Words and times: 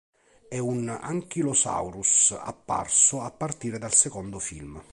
È 0.49 0.57
un 0.57 0.89
Ankylosaurus 0.89 2.35
apparso 2.39 3.21
a 3.21 3.29
partire 3.29 3.77
dal 3.77 3.93
secondo 3.93 4.39
film. 4.39 4.81